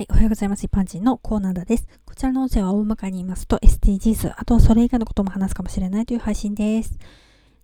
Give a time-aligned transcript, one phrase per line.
[0.00, 0.64] はい、おはようございます。
[0.64, 1.86] 一般人のコーナーです。
[2.06, 6.98] こちらの音声は大まかに言いますと SDGs、あとはそれ以外のことも話すかもしれないという配信です。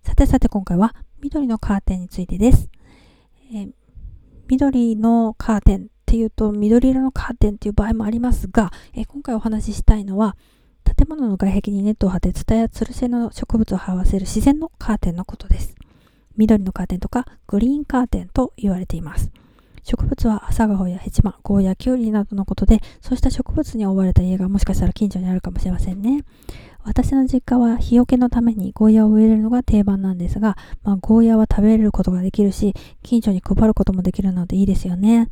[0.03, 2.69] さてさて今回は緑のカーテンについてです。
[3.51, 3.71] えー、
[4.49, 10.37] 緑のカーテンっていうと緑色のカーテンっていう場合もありますが、えー、今回お話ししたいのは
[10.83, 15.73] 建物の外壁にネットを張ってツタやツル性の植物を這わせる自然のカーテンのことです。
[16.35, 19.31] 緑のカーテンとかグリーンカーテンと言われています。
[19.87, 26.25] 植物は朝顔やヘチマ、ゴーヤ、キュウリなどのことで、そうした植物に覆われた家がもしかしたら近所にあるかもしれませんね。
[26.83, 35.29] 私の実家は日よけのためにゴーヤを植えるのが定番なんですが、まあ、ゴーヤは食べれることができるし、近所に配ることもできるのでいいですよね。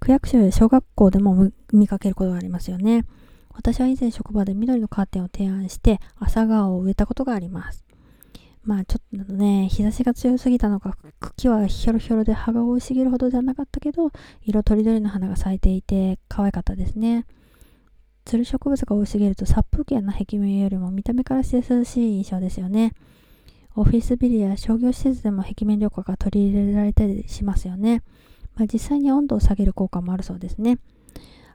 [0.00, 3.06] 区役所や小学校でも見かけることがありますよね。
[3.54, 7.87] 私は以前職場で緑のカーテンを提案して朝顔を植えたことがあります。
[8.62, 14.10] まあちょっとね、日差しが強すぎたのか、茎はひょろひょろで葉が生い茂るほどではなかったけど、
[14.42, 17.26] 色とりどりの花が咲いていて可愛かったですね。
[18.24, 22.92] つる植物が生い茂ると殺風景な壁面よりも見た目からして涼しい印象ですよね。
[23.74, 28.02] オフィスビルや商業施設でも壁面緑化が取り入れられたりしますよね。
[28.56, 30.78] まあ、実際に温度を下げる効果もあるそうですね。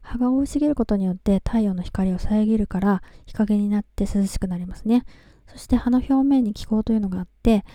[0.02, 5.06] 葉が生い茂ることによって太陽の光を遮るから日陰になって涼しくなりますね。
[5.48, 7.66] そして葉の表面に気候というのがあって、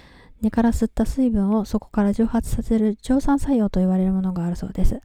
[0.41, 5.01] 根から吸った水分をそこから蒸発させる蒸散作用と言われるものがあるそうです。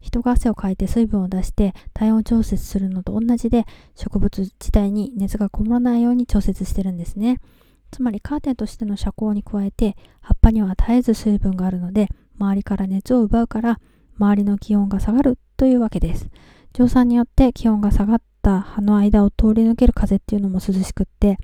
[0.00, 3.64] 人が汗をかいて水分を出して体温調節するのと同じで
[3.96, 7.40] 植物自体に熱がこもらないように調節してるんですね。
[7.90, 13.80] つまりカーテンとしての遮光に加えて葉っぱには絶えず水分があるので周りから熱を奪うから
[14.18, 16.28] 周りの気温が下がるというわけです。
[16.72, 21.38] 蒸散によって気温が下がった葉の間を通り抜ける風っていうのも涼しくって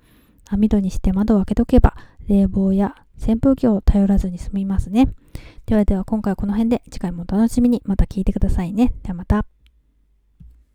[0.52, 1.96] 網戸にして窓を開けとけば、
[2.28, 5.08] 冷房や扇風機を頼らずに済みますね。
[5.66, 8.94] ではでは今回はこの辺で次回もお楽しみにまた聞いてくださいね。
[9.02, 9.51] ではまた。